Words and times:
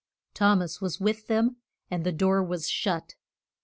Thom 0.33 0.63
as 0.63 0.81
was 0.81 0.99
with 0.99 1.27
them 1.27 1.57
and 1.91 2.03
the 2.03 2.11
door 2.11 2.43
was 2.43 2.67
shut. 2.67 3.13